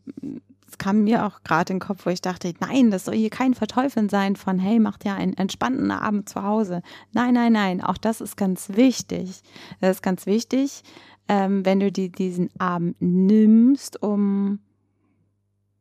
es 0.68 0.78
kam 0.78 1.04
mir 1.04 1.26
auch 1.26 1.42
gerade 1.42 1.72
in 1.72 1.78
den 1.78 1.86
Kopf, 1.86 2.06
wo 2.06 2.10
ich 2.10 2.20
dachte, 2.20 2.52
nein, 2.60 2.90
das 2.90 3.04
soll 3.04 3.14
hier 3.14 3.30
kein 3.30 3.54
Verteufeln 3.54 4.08
sein 4.08 4.36
von, 4.36 4.58
hey, 4.58 4.78
macht 4.78 5.04
ja 5.04 5.14
einen 5.14 5.34
entspannten 5.34 5.90
Abend 5.90 6.28
zu 6.28 6.42
Hause. 6.42 6.82
Nein, 7.12 7.34
nein, 7.34 7.52
nein, 7.52 7.80
auch 7.80 7.98
das 7.98 8.20
ist 8.20 8.36
ganz 8.36 8.70
wichtig. 8.70 9.42
Das 9.80 9.96
ist 9.96 10.02
ganz 10.02 10.26
wichtig, 10.26 10.82
ähm, 11.28 11.64
wenn 11.64 11.80
du 11.80 11.90
dir 11.92 12.08
diesen 12.10 12.50
Abend 12.58 12.96
nimmst, 13.00 14.02
um 14.02 14.60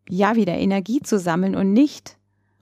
ja 0.08 0.36
wieder 0.36 0.54
Energie 0.54 1.02
zu 1.02 1.20
sammeln 1.20 1.56
und 1.56 1.74
nicht 1.74 2.18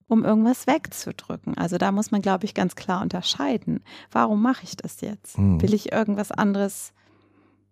um 0.08 0.24
irgendwas 0.24 0.68
wegzudrücken. 0.68 1.58
Also 1.58 1.78
da 1.78 1.92
muss 1.92 2.12
man, 2.12 2.22
glaube 2.22 2.46
ich, 2.46 2.54
ganz 2.54 2.76
klar 2.76 3.02
unterscheiden. 3.02 3.84
Warum 4.12 4.42
mache 4.42 4.64
ich 4.64 4.78
das 4.78 5.02
jetzt? 5.02 5.38
Mhm. 5.38 5.62
Will 5.62 5.74
ich 5.74 5.92
irgendwas 5.92 6.32
anderes 6.32 6.94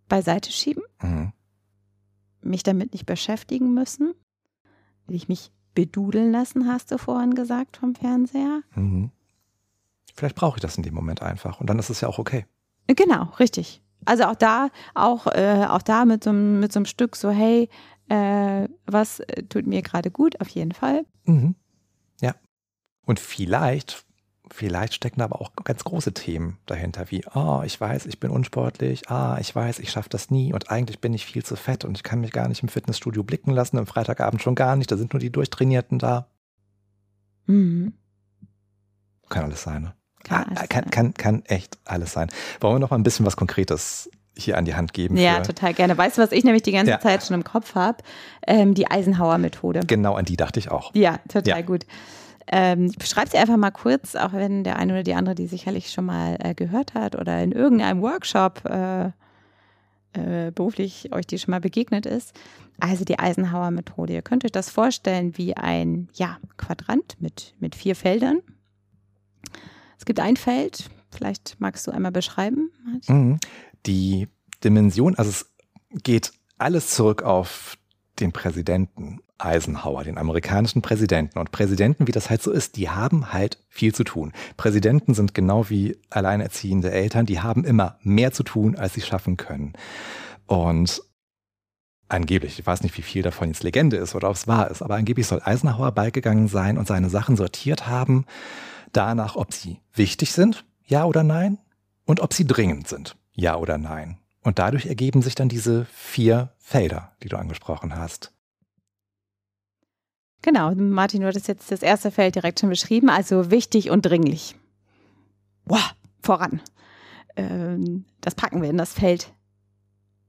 beiseite 0.10 0.51
schieben? 0.51 0.83
Mhm. 1.01 1.33
Mich 2.41 2.63
damit 2.63 2.93
nicht 2.93 3.05
beschäftigen 3.05 3.74
müssen? 3.74 4.13
Will 5.07 5.15
ich 5.15 5.27
mich 5.27 5.51
bedudeln 5.74 6.31
lassen, 6.31 6.67
hast 6.67 6.91
du 6.91 6.98
vorhin 6.98 7.33
gesagt 7.33 7.77
vom 7.77 7.95
Fernseher? 7.95 8.62
Mhm. 8.75 9.12
Vielleicht 10.13 10.36
brauche 10.36 10.57
ich 10.57 10.62
das 10.62 10.77
in 10.77 10.83
dem 10.83 10.93
Moment 10.93 11.21
einfach 11.21 11.60
und 11.60 11.69
dann 11.69 11.79
ist 11.79 11.89
es 11.89 12.01
ja 12.01 12.07
auch 12.07 12.19
okay. 12.19 12.45
Genau, 12.88 13.24
richtig. 13.39 13.81
Also 14.05 14.25
auch 14.25 14.36
da, 14.36 14.69
auch, 14.95 15.27
äh, 15.27 15.65
auch 15.69 15.81
da 15.81 16.05
mit 16.05 16.24
so, 16.24 16.33
mit 16.33 16.74
so 16.74 16.79
einem 16.79 16.86
Stück 16.86 17.15
so, 17.15 17.29
hey, 17.29 17.69
äh, 18.10 18.67
was 18.86 19.19
äh, 19.21 19.43
tut 19.43 19.67
mir 19.67 19.81
gerade 19.81 20.12
gut, 20.12 20.41
auf 20.41 20.50
jeden 20.50 20.71
Fall. 20.71 21.05
Mhm. 21.25 21.55
Ja. 22.19 22.36
Und 23.05 23.19
vielleicht, 23.19 24.05
vielleicht 24.53 24.93
stecken 24.93 25.22
aber 25.22 25.41
auch 25.41 25.51
ganz 25.63 25.84
große 25.84 26.13
Themen 26.13 26.58
dahinter, 26.65 27.10
wie, 27.10 27.24
oh, 27.34 27.62
ich 27.65 27.79
weiß, 27.79 28.05
ich 28.05 28.20
bin 28.20 28.31
unsportlich, 28.31 29.10
ah, 29.10 29.38
ich 29.39 29.55
weiß, 29.55 29.79
ich 29.79 29.91
schaffe 29.91 30.10
das 30.10 30.29
nie 30.29 30.53
und 30.53 30.70
eigentlich 30.70 31.00
bin 31.00 31.13
ich 31.13 31.25
viel 31.25 31.43
zu 31.43 31.55
fett 31.55 31.86
und 31.86 31.98
ich 31.98 32.03
kann 32.03 32.22
mich 32.22 32.31
gar 32.31 32.48
nicht 32.48 32.63
im 32.63 32.70
Fitnessstudio 32.70 33.24
blicken 33.24 33.51
lassen, 33.51 33.77
am 33.77 33.88
Freitagabend 33.88 34.41
schon 34.41 34.55
gar 34.55 34.75
nicht, 34.75 34.91
da 34.91 34.98
sind 34.98 35.13
nur 35.13 35.20
die 35.20 35.31
Durchtrainierten 35.31 36.00
da. 36.00 36.27
Mhm. 37.46 37.93
Kann 39.29 39.46
alles 39.46 39.63
sein, 39.63 39.84
ne? 39.84 39.93
Kann, 40.24 40.55
ah, 40.55 40.67
kann, 40.67 40.89
kann, 40.91 41.13
kann, 41.15 41.46
echt 41.46 41.79
alles 41.86 42.13
sein. 42.13 42.29
Wollen 42.60 42.75
wir 42.75 42.79
noch 42.79 42.91
mal 42.91 42.98
ein 42.98 43.03
bisschen 43.03 43.25
was 43.25 43.38
Konkretes 43.38 44.10
hier 44.38 44.58
an 44.58 44.65
die 44.65 44.75
Hand 44.75 44.93
geben? 44.93 45.17
Ja, 45.17 45.41
total 45.41 45.74
gerne. 45.74 45.98
Weißt 45.98 46.17
du, 46.17 46.22
was 46.22 46.31
ich 46.31 46.43
nämlich 46.43 46.62
die 46.62 46.72
ganze 46.72 46.91
ja. 46.91 47.00
Zeit 47.00 47.24
schon 47.24 47.34
im 47.34 47.43
Kopf 47.43 47.74
habe? 47.74 48.03
Ähm, 48.46 48.75
die 48.75 48.89
Eisenhower-Methode. 48.89 49.81
Genau, 49.88 50.13
an 50.13 50.25
die 50.25 50.38
dachte 50.38 50.60
ich 50.60 50.70
auch. 50.70 50.93
Ja, 50.93 51.20
total 51.27 51.60
ja. 51.60 51.62
gut. 51.62 51.86
Ähm, 52.48 52.86
ich 52.86 52.98
beschreibe 52.98 53.29
sie 53.29 53.38
einfach 53.38 53.57
mal 53.57 53.71
kurz, 53.71 54.15
auch 54.15 54.33
wenn 54.33 54.63
der 54.63 54.77
eine 54.77 54.93
oder 54.93 55.03
die 55.03 55.13
andere 55.13 55.36
die 55.36 55.48
sicherlich 55.48 55.91
schon 55.91 56.05
mal 56.05 56.38
äh, 56.39 56.53
gehört 56.53 56.93
hat 56.93 57.15
oder 57.15 57.41
in 57.41 57.51
irgendeinem 57.51 58.01
Workshop 58.01 58.63
äh, 58.65 59.12
äh, 60.13 60.51
beruflich 60.51 61.13
euch 61.13 61.27
die 61.27 61.38
schon 61.38 61.51
mal 61.51 61.62
begegnet 61.62 62.05
ist. 62.05 62.33
Also 62.79 63.05
die 63.05 63.19
Eisenhower-Methode. 63.19 64.13
Ihr 64.13 64.21
könnt 64.21 64.43
euch 64.43 64.51
das 64.51 64.69
vorstellen 64.69 65.38
wie 65.38 65.55
ein 65.55 66.10
ja, 66.13 66.38
Quadrant 66.57 67.15
mit, 67.19 67.53
mit 67.60 67.75
vier 67.75 67.95
Feldern. 67.95 68.39
Es 69.98 70.05
gibt 70.05 70.19
ein 70.19 70.36
Feld, 70.36 70.89
Vielleicht 71.13 71.57
magst 71.60 71.86
du 71.88 71.91
einmal 71.91 72.12
beschreiben. 72.12 72.71
Mhm. 73.07 73.39
Die 73.86 74.27
Dimension, 74.63 75.15
also 75.15 75.29
es 75.29 75.51
geht 76.03 76.31
alles 76.57 76.91
zurück 76.91 77.24
auf 77.24 77.77
den 78.19 78.31
Präsidenten 78.31 79.19
Eisenhower, 79.43 80.03
den 80.03 80.17
amerikanischen 80.17 80.81
Präsidenten. 80.81 81.39
Und 81.39 81.51
Präsidenten, 81.51 82.07
wie 82.07 82.12
das 82.12 82.29
halt 82.29 82.41
so 82.41 82.51
ist, 82.51 82.77
die 82.77 82.89
haben 82.89 83.33
halt 83.33 83.57
viel 83.69 83.93
zu 83.93 84.03
tun. 84.03 84.33
Präsidenten 84.57 85.13
sind 85.13 85.33
genau 85.33 85.69
wie 85.69 85.98
alleinerziehende 86.10 86.91
Eltern, 86.91 87.25
die 87.25 87.39
haben 87.39 87.63
immer 87.63 87.98
mehr 88.01 88.31
zu 88.31 88.43
tun, 88.43 88.75
als 88.75 88.93
sie 88.93 89.01
schaffen 89.01 89.38
können. 89.38 89.74
Und 90.45 91.01
angeblich, 92.10 92.60
ich 92.60 92.65
weiß 92.65 92.83
nicht, 92.83 92.98
wie 92.98 93.01
viel 93.01 93.24
davon 93.24 93.48
jetzt 93.48 93.63
Legende 93.63 93.98
ist 93.98 94.15
oder 94.15 94.29
ob 94.29 94.36
es 94.36 94.48
wahr 94.48 94.69
ist, 94.69 94.81
aber 94.81 94.95
angeblich 94.95 95.27
soll 95.27 95.41
Eisenhower 95.43 95.91
beigegangen 95.91 96.48
sein 96.48 96.77
und 96.77 96.88
seine 96.88 97.10
Sachen 97.10 97.38
sortiert 97.38 97.88
haben, 97.88 98.25
danach, 98.91 99.36
ob 99.36 99.53
sie 99.53 99.79
wichtig 99.93 100.31
sind, 100.33 100.65
ja 100.86 101.05
oder 101.05 101.24
nein, 101.24 101.57
und 102.05 102.19
ob 102.19 102.33
sie 102.33 102.45
dringend 102.45 102.88
sind, 102.88 103.15
ja 103.33 103.55
oder 103.55 103.77
nein. 103.77 104.17
Und 104.43 104.60
dadurch 104.60 104.88
ergeben 104.88 105.21
sich 105.21 105.36
dann 105.36 105.50
diese 105.50 105.86
vier 105.93 106.51
Felder, 106.57 107.13
die 107.24 107.29
du 107.29 107.38
angesprochen 107.38 107.95
hast. 107.95 108.33
Genau, 110.41 110.74
Martin, 110.74 111.21
du 111.21 111.27
hattest 111.27 111.48
jetzt 111.48 111.71
das 111.71 111.83
erste 111.83 112.12
Feld 112.12 112.36
direkt 112.36 112.60
schon 112.60 112.69
beschrieben, 112.69 113.10
also 113.10 113.51
wichtig 113.51 113.89
und 113.91 114.03
dringlich. 114.03 114.55
Wow, 115.65 115.93
voran. 116.21 116.62
Ähm, 117.36 118.05
das 118.21 118.36
packen 118.36 118.62
wir 118.62 118.69
in 118.69 118.77
das 118.77 118.93
Feld 118.93 119.31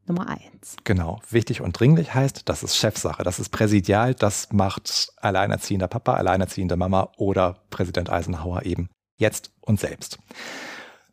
Nummer 0.06 0.28
eins. 0.28 0.76
Genau, 0.84 1.20
wichtig 1.30 1.60
und 1.60 1.78
dringlich 1.78 2.12
heißt, 2.12 2.48
das 2.48 2.62
ist 2.62 2.76
Chefsache, 2.76 3.22
das 3.22 3.38
ist 3.38 3.50
präsidial, 3.50 4.14
das 4.14 4.52
macht 4.52 5.12
alleinerziehender 5.16 5.88
Papa, 5.88 6.14
alleinerziehende 6.14 6.76
Mama 6.76 7.12
oder 7.16 7.62
Präsident 7.70 8.10
Eisenhower 8.10 8.64
eben 8.64 8.90
jetzt 9.16 9.52
und 9.60 9.78
selbst. 9.78 10.18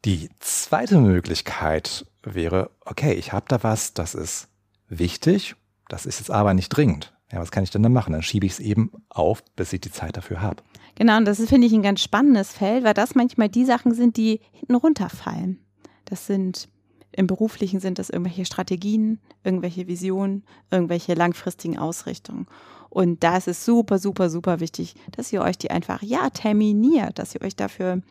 Die 0.05 0.29
zweite 0.39 0.97
Möglichkeit 0.97 2.05
wäre, 2.23 2.71
okay, 2.85 3.13
ich 3.13 3.31
habe 3.31 3.45
da 3.47 3.61
was, 3.63 3.93
das 3.93 4.15
ist 4.15 4.47
wichtig, 4.87 5.55
das 5.87 6.05
ist 6.05 6.19
jetzt 6.19 6.31
aber 6.31 6.53
nicht 6.53 6.69
dringend. 6.69 7.13
Ja, 7.31 7.39
was 7.39 7.51
kann 7.51 7.63
ich 7.63 7.69
denn 7.69 7.83
dann 7.83 7.93
machen? 7.93 8.13
Dann 8.13 8.23
schiebe 8.23 8.45
ich 8.45 8.53
es 8.53 8.59
eben 8.59 8.91
auf, 9.09 9.43
bis 9.55 9.71
ich 9.73 9.81
die 9.81 9.91
Zeit 9.91 10.17
dafür 10.17 10.41
habe. 10.41 10.63
Genau, 10.95 11.17
und 11.17 11.25
das 11.25 11.39
ist, 11.39 11.49
finde 11.49 11.67
ich, 11.67 11.73
ein 11.73 11.83
ganz 11.83 12.01
spannendes 12.01 12.51
Feld, 12.51 12.83
weil 12.83 12.93
das 12.93 13.15
manchmal 13.15 13.49
die 13.49 13.65
Sachen 13.65 13.93
sind, 13.93 14.17
die 14.17 14.41
hinten 14.51 14.75
runterfallen. 14.75 15.59
Das 16.05 16.25
sind 16.25 16.69
im 17.11 17.27
Beruflichen 17.27 17.79
sind 17.79 17.99
das 17.99 18.09
irgendwelche 18.09 18.45
Strategien, 18.45 19.19
irgendwelche 19.43 19.87
Visionen, 19.87 20.43
irgendwelche 20.69 21.15
langfristigen 21.15 21.77
Ausrichtungen. 21.77 22.45
Und 22.89 23.23
da 23.23 23.37
ist 23.37 23.47
es 23.47 23.65
super, 23.65 23.99
super, 23.99 24.29
super 24.29 24.59
wichtig, 24.59 24.95
dass 25.11 25.31
ihr 25.33 25.41
euch 25.41 25.57
die 25.57 25.71
einfach, 25.71 26.01
ja, 26.01 26.29
terminiert, 26.29 27.19
dass 27.19 27.35
ihr 27.35 27.41
euch 27.41 27.55
dafür 27.55 28.01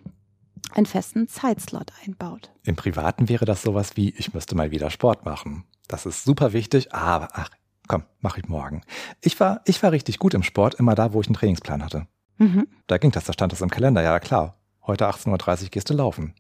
einen 0.75 0.87
festen 0.87 1.29
Zeitslot 1.29 1.93
einbaut. 2.05 2.51
Im 2.65 2.77
Privaten 2.77 3.29
wäre 3.29 3.45
das 3.45 3.63
sowas 3.63 3.97
wie, 3.97 4.11
ich 4.11 4.35
müsste 4.35 4.55
mal 4.57 4.71
wieder 4.71 4.91
Sport 4.91 5.25
machen. 5.25 5.65
Das 5.87 6.05
ist 6.05 6.25
super 6.25 6.53
wichtig, 6.53 6.93
aber 6.93 7.31
ach, 7.33 7.51
komm, 7.88 8.04
mache 8.21 8.40
ich 8.40 8.49
morgen. 8.49 8.83
Ich 9.21 9.38
war, 9.40 9.62
ich 9.64 9.83
war 9.83 9.92
richtig 9.92 10.18
gut 10.18 10.35
im 10.35 10.42
Sport, 10.42 10.75
immer 10.75 10.95
da, 10.95 11.12
wo 11.12 11.21
ich 11.21 11.26
einen 11.26 11.35
Trainingsplan 11.35 11.85
hatte. 11.85 12.07
Mhm. 12.37 12.68
Da 12.87 12.99
ging 12.99 13.11
das, 13.11 13.25
da 13.25 13.33
stand 13.33 13.52
das 13.52 13.61
im 13.61 13.71
Kalender, 13.71 14.02
ja 14.02 14.21
klar. 14.21 14.57
Heute 14.87 15.09
18.30 15.09 15.64
Uhr 15.64 15.68
gehst 15.71 15.90
du 15.90 15.95
laufen. 15.95 16.35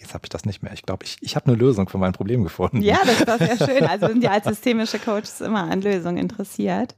Jetzt 0.00 0.14
habe 0.14 0.24
ich 0.24 0.28
das 0.28 0.44
nicht 0.44 0.62
mehr. 0.62 0.72
Ich 0.72 0.82
glaube, 0.82 1.04
ich, 1.04 1.16
ich 1.20 1.36
habe 1.36 1.46
eine 1.46 1.56
Lösung 1.56 1.88
für 1.88 1.98
mein 1.98 2.12
Problem 2.12 2.44
gefunden. 2.44 2.82
Ja, 2.82 3.00
das 3.04 3.26
war 3.26 3.38
sehr 3.38 3.56
schön. 3.56 3.84
Also 3.88 4.06
sind 4.06 4.22
ja 4.22 4.30
als 4.30 4.44
systemische 4.44 4.98
Coaches 4.98 5.40
immer 5.40 5.64
an 5.70 5.82
Lösungen 5.82 6.18
interessiert. 6.18 6.94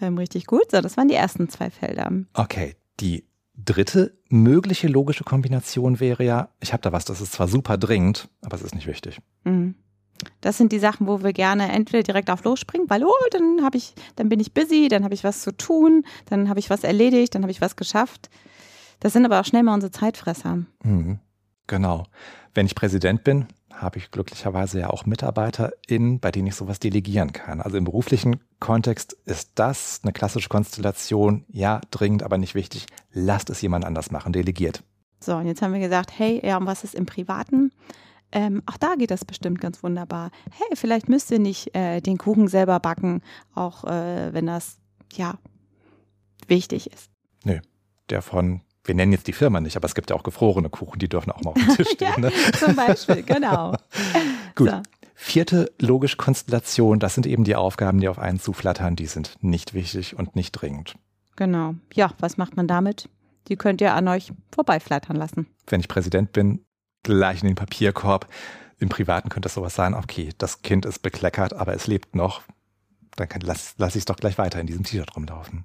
Ähm, 0.00 0.16
richtig 0.18 0.46
gut. 0.46 0.70
So, 0.70 0.80
das 0.80 0.96
waren 0.96 1.08
die 1.08 1.14
ersten 1.14 1.48
zwei 1.48 1.70
Felder. 1.70 2.10
Okay, 2.34 2.76
die 3.00 3.24
dritte 3.56 4.16
mögliche 4.28 4.86
logische 4.86 5.24
Kombination 5.24 5.98
wäre 5.98 6.24
ja, 6.24 6.50
ich 6.60 6.72
habe 6.72 6.82
da 6.82 6.92
was, 6.92 7.04
das 7.04 7.20
ist 7.20 7.32
zwar 7.32 7.48
super 7.48 7.78
dringend, 7.78 8.28
aber 8.42 8.54
es 8.54 8.62
ist 8.62 8.74
nicht 8.74 8.86
wichtig. 8.86 9.20
Mhm. 9.44 9.74
Das 10.40 10.56
sind 10.56 10.72
die 10.72 10.78
Sachen, 10.78 11.06
wo 11.06 11.22
wir 11.22 11.32
gerne 11.32 11.70
entweder 11.72 12.02
direkt 12.02 12.30
auf 12.30 12.44
losspringen, 12.44 12.88
weil 12.90 13.04
oh, 13.04 13.12
dann 13.30 13.62
habe 13.62 13.76
ich, 13.76 13.94
dann 14.16 14.28
bin 14.28 14.40
ich 14.40 14.54
busy, 14.54 14.88
dann 14.88 15.04
habe 15.04 15.14
ich 15.14 15.24
was 15.24 15.42
zu 15.42 15.56
tun, 15.56 16.04
dann 16.26 16.48
habe 16.48 16.60
ich 16.60 16.70
was 16.70 16.84
erledigt, 16.84 17.34
dann 17.34 17.42
habe 17.42 17.52
ich 17.52 17.60
was 17.60 17.76
geschafft. 17.76 18.30
Das 19.00 19.12
sind 19.12 19.24
aber 19.24 19.40
auch 19.40 19.44
schnell 19.44 19.62
mal 19.62 19.74
unsere 19.74 19.92
Zeitfresser. 19.92 20.64
Mhm. 20.82 21.18
Genau. 21.66 22.04
Wenn 22.54 22.66
ich 22.66 22.74
Präsident 22.74 23.24
bin, 23.24 23.46
habe 23.72 23.98
ich 23.98 24.10
glücklicherweise 24.10 24.80
ja 24.80 24.90
auch 24.90 25.04
MitarbeiterInnen, 25.04 26.20
bei 26.20 26.30
denen 26.30 26.46
ich 26.46 26.54
sowas 26.54 26.78
delegieren 26.78 27.32
kann. 27.32 27.60
Also 27.60 27.76
im 27.76 27.84
beruflichen 27.84 28.40
Kontext 28.58 29.12
ist 29.26 29.50
das 29.56 30.00
eine 30.02 30.12
klassische 30.12 30.48
Konstellation. 30.48 31.44
Ja, 31.48 31.80
dringend, 31.90 32.22
aber 32.22 32.38
nicht 32.38 32.54
wichtig. 32.54 32.86
Lasst 33.12 33.50
es 33.50 33.60
jemand 33.60 33.84
anders 33.84 34.10
machen, 34.10 34.32
delegiert. 34.32 34.82
So, 35.20 35.36
und 35.36 35.46
jetzt 35.46 35.62
haben 35.62 35.72
wir 35.72 35.80
gesagt, 35.80 36.10
hey, 36.16 36.40
ja, 36.44 36.56
und 36.56 36.66
was 36.66 36.84
ist 36.84 36.94
im 36.94 37.06
Privaten? 37.06 37.72
Ähm, 38.32 38.62
auch 38.66 38.76
da 38.76 38.94
geht 38.96 39.10
das 39.10 39.24
bestimmt 39.24 39.60
ganz 39.60 39.82
wunderbar. 39.82 40.30
Hey, 40.50 40.76
vielleicht 40.76 41.08
müsst 41.08 41.30
ihr 41.30 41.38
nicht 41.38 41.74
äh, 41.74 42.00
den 42.00 42.18
Kuchen 42.18 42.48
selber 42.48 42.80
backen, 42.80 43.22
auch 43.54 43.84
äh, 43.84 44.32
wenn 44.32 44.46
das, 44.46 44.78
ja, 45.12 45.38
wichtig 46.48 46.92
ist. 46.92 47.10
Nö, 47.44 47.60
der 48.10 48.22
von 48.22 48.62
wir 48.86 48.94
nennen 48.94 49.12
jetzt 49.12 49.26
die 49.26 49.32
Firma 49.32 49.60
nicht, 49.60 49.76
aber 49.76 49.86
es 49.86 49.94
gibt 49.94 50.10
ja 50.10 50.16
auch 50.16 50.22
gefrorene 50.22 50.70
Kuchen, 50.70 50.98
die 50.98 51.08
dürfen 51.08 51.32
auch 51.32 51.42
mal 51.42 51.50
auf 51.50 51.56
dem 51.56 51.74
Tisch 51.74 51.88
stehen. 51.92 52.08
ja, 52.08 52.18
ne? 52.18 52.32
Zum 52.58 52.76
Beispiel, 52.76 53.22
genau. 53.22 53.72
Gut. 54.54 54.70
So. 54.70 54.82
Vierte 55.14 55.72
logische 55.80 56.16
Konstellation, 56.18 56.98
das 56.98 57.14
sind 57.14 57.26
eben 57.26 57.44
die 57.44 57.56
Aufgaben, 57.56 58.00
die 58.00 58.08
auf 58.08 58.18
einen 58.18 58.38
zuflattern, 58.38 58.96
die 58.96 59.06
sind 59.06 59.34
nicht 59.40 59.72
wichtig 59.72 60.18
und 60.18 60.36
nicht 60.36 60.52
dringend. 60.52 60.94
Genau. 61.36 61.74
Ja, 61.94 62.10
was 62.18 62.36
macht 62.36 62.56
man 62.56 62.68
damit? 62.68 63.08
Die 63.48 63.56
könnt 63.56 63.80
ihr 63.80 63.94
an 63.94 64.08
euch 64.08 64.32
vorbeiflattern 64.52 65.16
lassen. 65.16 65.46
Wenn 65.66 65.80
ich 65.80 65.88
Präsident 65.88 66.32
bin, 66.32 66.64
gleich 67.06 67.42
in 67.42 67.48
den 67.48 67.56
Papierkorb. 67.56 68.28
Im 68.78 68.88
Privaten 68.88 69.28
könnte 69.28 69.46
das 69.46 69.54
sowas 69.54 69.74
sein, 69.74 69.94
okay, 69.94 70.30
das 70.38 70.62
Kind 70.62 70.84
ist 70.84 70.98
bekleckert, 71.00 71.54
aber 71.54 71.72
es 71.74 71.86
lebt 71.86 72.14
noch. 72.14 72.42
Dann 73.16 73.28
kann, 73.28 73.40
lass, 73.40 73.74
lass 73.78 73.94
ich 73.94 74.00
es 74.00 74.04
doch 74.04 74.16
gleich 74.16 74.36
weiter 74.36 74.60
in 74.60 74.66
diesem 74.66 74.84
T-Shirt 74.84 75.16
rumlaufen. 75.16 75.64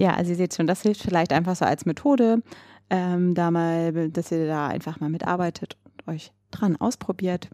Ja, 0.00 0.14
also 0.14 0.30
ihr 0.30 0.36
seht 0.36 0.54
schon, 0.54 0.66
das 0.66 0.82
hilft 0.82 1.02
vielleicht 1.02 1.32
einfach 1.32 1.56
so 1.56 1.64
als 1.64 1.86
Methode, 1.86 2.42
ähm, 2.90 3.34
da 3.34 3.50
mal, 3.50 4.10
dass 4.10 4.30
ihr 4.30 4.46
da 4.46 4.68
einfach 4.68 5.00
mal 5.00 5.08
mitarbeitet 5.08 5.76
und 5.84 6.12
euch 6.12 6.32
dran 6.50 6.76
ausprobiert. 6.76 7.48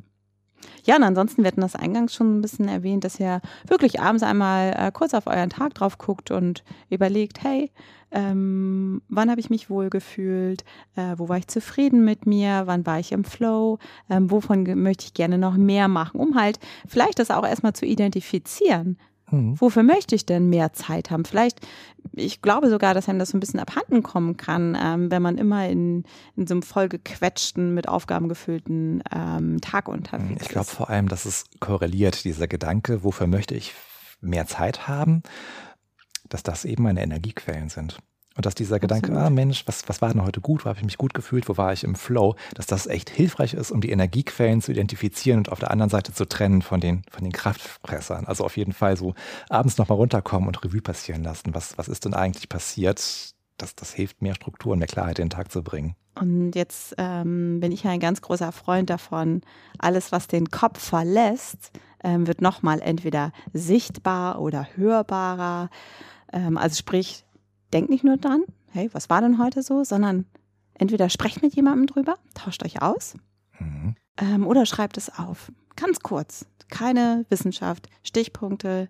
Ja, 0.84 0.96
und 0.96 1.02
ansonsten, 1.02 1.42
wir 1.42 1.48
hatten 1.48 1.60
das 1.60 1.76
eingangs 1.76 2.14
schon 2.14 2.38
ein 2.38 2.42
bisschen 2.42 2.68
erwähnt, 2.68 3.04
dass 3.04 3.20
ihr 3.20 3.40
wirklich 3.66 4.00
abends 4.00 4.22
einmal 4.22 4.74
äh, 4.76 4.92
kurz 4.92 5.14
auf 5.14 5.26
euren 5.26 5.50
Tag 5.50 5.74
drauf 5.74 5.98
guckt 5.98 6.30
und 6.30 6.64
überlegt, 6.90 7.42
hey, 7.42 7.70
ähm, 8.10 9.02
wann 9.08 9.30
habe 9.30 9.40
ich 9.40 9.50
mich 9.50 9.68
wohlgefühlt, 9.70 10.64
äh, 10.96 11.14
wo 11.16 11.28
war 11.28 11.38
ich 11.38 11.48
zufrieden 11.48 12.04
mit 12.04 12.26
mir, 12.26 12.62
wann 12.66 12.86
war 12.86 13.00
ich 13.00 13.12
im 13.12 13.24
Flow, 13.24 13.78
ähm, 14.08 14.30
wovon 14.30 14.62
möchte 14.80 15.06
ich 15.06 15.14
gerne 15.14 15.36
noch 15.36 15.56
mehr 15.56 15.88
machen, 15.88 16.20
um 16.20 16.36
halt 16.36 16.60
vielleicht 16.86 17.18
das 17.18 17.30
auch 17.30 17.44
erstmal 17.44 17.72
zu 17.72 17.86
identifizieren. 17.86 18.98
Mhm. 19.34 19.60
Wofür 19.60 19.82
möchte 19.82 20.14
ich 20.14 20.26
denn 20.26 20.48
mehr 20.48 20.72
Zeit 20.72 21.10
haben? 21.10 21.24
Vielleicht, 21.24 21.60
ich 22.12 22.42
glaube 22.42 22.70
sogar, 22.70 22.94
dass 22.94 23.08
einem 23.08 23.18
das 23.18 23.30
so 23.30 23.36
ein 23.36 23.40
bisschen 23.40 23.60
abhanden 23.60 24.02
kommen 24.02 24.36
kann, 24.36 24.76
ähm, 24.80 25.10
wenn 25.10 25.22
man 25.22 25.38
immer 25.38 25.68
in, 25.68 26.04
in 26.36 26.46
so 26.46 26.54
einem 26.54 26.62
vollgequetschten, 26.62 27.74
mit 27.74 27.88
Aufgaben 27.88 28.28
gefüllten 28.28 29.02
ähm, 29.14 29.60
Tag 29.60 29.88
unterwegs 29.88 30.40
ist. 30.40 30.42
Ich 30.42 30.48
glaube 30.48 30.66
vor 30.66 30.90
allem, 30.90 31.08
dass 31.08 31.24
es 31.24 31.44
korreliert, 31.60 32.24
dieser 32.24 32.46
Gedanke, 32.46 33.04
wofür 33.04 33.26
möchte 33.26 33.54
ich 33.54 33.74
mehr 34.20 34.46
Zeit 34.46 34.88
haben, 34.88 35.22
dass 36.28 36.42
das 36.42 36.64
eben 36.64 36.84
meine 36.84 37.02
Energiequellen 37.02 37.68
sind. 37.68 37.98
Und 38.36 38.46
dass 38.46 38.54
dieser 38.54 38.76
Absolut. 38.76 39.02
Gedanke, 39.02 39.20
ah 39.20 39.30
Mensch, 39.30 39.64
was, 39.66 39.88
was 39.88 40.02
war 40.02 40.10
denn 40.10 40.22
heute 40.22 40.40
gut? 40.40 40.64
Wo 40.64 40.68
habe 40.68 40.78
ich 40.78 40.84
mich 40.84 40.98
gut 40.98 41.14
gefühlt? 41.14 41.48
Wo 41.48 41.56
war 41.56 41.72
ich 41.72 41.84
im 41.84 41.94
Flow? 41.94 42.34
Dass 42.54 42.66
das 42.66 42.86
echt 42.86 43.08
hilfreich 43.10 43.54
ist, 43.54 43.70
um 43.70 43.80
die 43.80 43.90
Energiequellen 43.90 44.60
zu 44.60 44.72
identifizieren 44.72 45.38
und 45.38 45.52
auf 45.52 45.60
der 45.60 45.70
anderen 45.70 45.90
Seite 45.90 46.12
zu 46.12 46.26
trennen 46.26 46.62
von 46.62 46.80
den, 46.80 47.02
von 47.10 47.22
den 47.22 47.32
Kraftfressern. 47.32 48.26
Also 48.26 48.44
auf 48.44 48.56
jeden 48.56 48.72
Fall 48.72 48.96
so 48.96 49.14
abends 49.48 49.78
nochmal 49.78 49.98
runterkommen 49.98 50.48
und 50.48 50.64
Revue 50.64 50.82
passieren 50.82 51.22
lassen. 51.22 51.54
Was, 51.54 51.78
was 51.78 51.86
ist 51.86 52.04
denn 52.04 52.14
eigentlich 52.14 52.48
passiert? 52.48 52.98
Das, 53.56 53.76
das 53.76 53.92
hilft, 53.92 54.20
mehr 54.20 54.34
Struktur 54.34 54.72
und 54.72 54.80
mehr 54.80 54.88
Klarheit 54.88 55.20
in 55.20 55.26
den 55.26 55.30
Tag 55.30 55.52
zu 55.52 55.62
bringen. 55.62 55.94
Und 56.20 56.52
jetzt 56.54 56.94
ähm, 56.98 57.60
bin 57.60 57.72
ich 57.72 57.86
ein 57.86 58.00
ganz 58.00 58.20
großer 58.20 58.52
Freund 58.52 58.90
davon, 58.90 59.42
alles, 59.78 60.12
was 60.12 60.26
den 60.26 60.50
Kopf 60.50 60.80
verlässt, 60.80 61.72
ähm, 62.02 62.26
wird 62.26 62.40
nochmal 62.40 62.80
entweder 62.80 63.32
sichtbar 63.52 64.40
oder 64.40 64.68
hörbarer. 64.76 65.70
Ähm, 66.32 66.56
also 66.56 66.76
sprich, 66.76 67.24
denkt 67.74 67.90
nicht 67.90 68.04
nur 68.04 68.16
dran, 68.16 68.44
hey, 68.70 68.88
was 68.92 69.10
war 69.10 69.20
denn 69.20 69.38
heute 69.38 69.62
so, 69.62 69.84
sondern 69.84 70.26
entweder 70.74 71.10
sprecht 71.10 71.42
mit 71.42 71.54
jemandem 71.54 71.86
drüber, 71.86 72.16
tauscht 72.34 72.64
euch 72.64 72.80
aus 72.80 73.14
mhm. 73.58 73.96
ähm, 74.18 74.46
oder 74.46 74.64
schreibt 74.64 74.96
es 74.96 75.18
auf. 75.18 75.52
Ganz 75.76 76.00
kurz. 76.00 76.46
Keine 76.68 77.26
Wissenschaft, 77.28 77.88
Stichpunkte. 78.02 78.88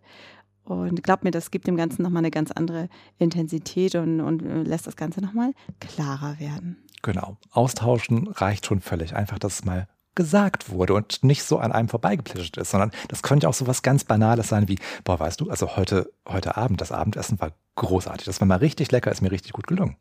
Und 0.65 1.03
glaubt 1.03 1.25
mir, 1.25 1.31
das 1.31 1.51
gibt 1.51 1.67
dem 1.67 1.77
Ganzen 1.77 2.03
nochmal 2.03 2.21
eine 2.21 2.31
ganz 2.31 2.51
andere 2.51 2.89
Intensität 3.19 3.95
und, 3.97 4.21
und 4.21 4.43
äh, 4.43 4.63
lässt 4.63 4.87
das 4.87 4.97
Ganze 4.97 5.21
nochmal 5.21 5.53
klarer 5.81 6.39
werden. 6.39 6.79
Genau. 7.03 7.37
Austauschen 7.51 8.29
reicht 8.29 8.65
schon 8.67 8.81
völlig. 8.81 9.15
Einfach, 9.15 9.39
dass 9.39 9.57
es 9.57 9.65
mal 9.65 9.89
gesagt 10.15 10.71
wurde 10.71 10.95
und 10.95 11.25
nicht 11.25 11.45
so 11.45 11.59
an 11.59 11.73
einem 11.73 11.89
vorbeigeplitscht 11.89 12.57
ist, 12.57 12.71
sondern 12.71 12.93
das 13.09 13.23
könnte 13.23 13.49
auch 13.49 13.55
so 13.55 13.67
was 13.67 13.83
ganz 13.83 14.05
Banales 14.05 14.49
sein 14.49 14.69
wie, 14.69 14.79
boah, 15.05 15.19
weißt 15.19 15.41
du, 15.41 15.51
also 15.51 15.77
heute, 15.77 16.13
heute 16.27 16.57
Abend, 16.57 16.81
das 16.81 16.93
Abendessen 16.93 17.41
war 17.41 17.53
großartig. 17.77 18.27
Das 18.27 18.41
war 18.41 18.47
mal 18.47 18.59
richtig 18.59 18.91
lecker, 18.93 19.11
ist 19.11 19.23
mir 19.23 19.33
richtig 19.33 19.53
gut 19.53 19.67
gelungen. 19.67 19.97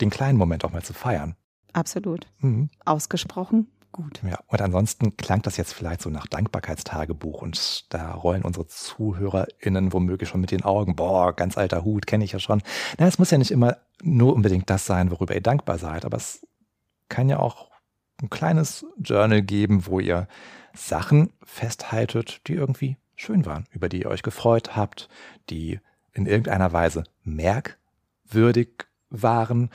Den 0.00 0.10
kleinen 0.10 0.38
Moment 0.38 0.64
auch 0.64 0.72
mal 0.72 0.82
zu 0.82 0.94
feiern. 0.94 1.36
Absolut. 1.72 2.26
Mhm. 2.38 2.70
Ausgesprochen 2.84 3.68
gut. 3.92 4.20
Ja, 4.22 4.38
und 4.46 4.60
ansonsten 4.60 5.16
klang 5.16 5.42
das 5.42 5.56
jetzt 5.56 5.72
vielleicht 5.72 6.02
so 6.02 6.10
nach 6.10 6.26
Dankbarkeitstagebuch 6.26 7.42
und 7.42 7.92
da 7.92 8.12
rollen 8.12 8.42
unsere 8.42 8.66
ZuhörerInnen 8.66 9.92
womöglich 9.92 10.28
schon 10.28 10.40
mit 10.40 10.50
den 10.50 10.64
Augen, 10.64 10.96
boah, 10.96 11.34
ganz 11.34 11.58
alter 11.58 11.84
Hut, 11.84 12.06
kenne 12.06 12.24
ich 12.24 12.32
ja 12.32 12.38
schon. 12.38 12.62
Na, 12.98 13.06
es 13.06 13.18
muss 13.18 13.30
ja 13.30 13.38
nicht 13.38 13.50
immer 13.50 13.78
nur 14.02 14.34
unbedingt 14.34 14.70
das 14.70 14.86
sein, 14.86 15.10
worüber 15.10 15.34
ihr 15.34 15.40
dankbar 15.40 15.78
seid, 15.78 16.04
aber 16.04 16.16
es 16.16 16.46
kann 17.08 17.28
ja 17.28 17.38
auch 17.38 17.70
ein 18.22 18.30
kleines 18.30 18.84
Journal 18.98 19.42
geben, 19.42 19.86
wo 19.86 20.00
ihr 20.00 20.28
Sachen 20.74 21.32
festhaltet, 21.42 22.40
die 22.46 22.54
irgendwie 22.54 22.96
schön 23.16 23.46
waren, 23.46 23.66
über 23.72 23.88
die 23.88 24.02
ihr 24.02 24.08
euch 24.08 24.22
gefreut 24.22 24.76
habt, 24.76 25.08
die 25.50 25.80
in 26.12 26.26
irgendeiner 26.26 26.72
Weise 26.72 27.04
merkwürdig 27.24 28.86
waren, 29.10 29.70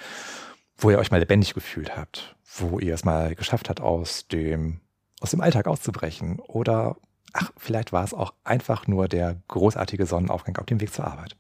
wo 0.78 0.90
ihr 0.90 1.00
euch 1.00 1.12
mal 1.12 1.20
lebendig 1.20 1.54
gefühlt 1.54 1.96
habt, 1.96 2.36
wo 2.58 2.80
ihr 2.80 2.94
es 2.94 3.06
mal 3.06 3.36
geschafft 3.36 3.70
habt, 3.70 3.82
aus 3.82 4.28
dem, 4.28 4.82
aus 5.20 5.32
dem 5.32 5.42
Alltag 5.42 5.68
auszubrechen. 5.68 6.40
Oder, 6.40 6.98
ach, 7.34 7.52
vielleicht 7.58 7.92
war 7.92 8.04
es 8.04 8.14
auch 8.14 8.34
einfach 8.44 8.88
nur 8.88 9.08
der 9.08 9.42
großartige 9.48 10.06
Sonnenaufgang 10.06 10.58
auf 10.58 10.66
dem 10.66 10.82
Weg 10.82 10.94
zur 10.94 11.06
Arbeit. 11.06 11.36